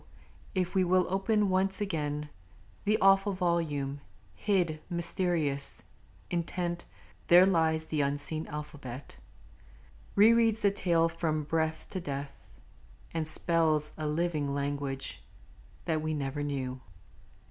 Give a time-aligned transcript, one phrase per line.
[0.55, 2.27] if we will open once again
[2.85, 4.01] The awful volume,
[4.33, 5.83] hid, mysterious,
[6.31, 6.85] Intent,
[7.27, 9.17] there lies the unseen alphabet
[10.15, 12.49] Re reads the tale from breath to death,
[13.13, 15.23] and spells A living language
[15.85, 16.81] that we never knew.